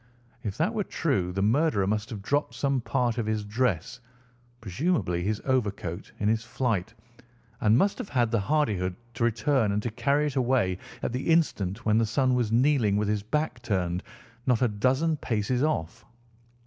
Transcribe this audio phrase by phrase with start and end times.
[0.41, 3.99] If that were true the murderer must have dropped some part of his dress,
[4.59, 6.95] presumably his overcoat, in his flight,
[7.59, 11.27] and must have had the hardihood to return and to carry it away at the
[11.29, 14.01] instant when the son was kneeling with his back turned
[14.47, 16.03] not a dozen paces off.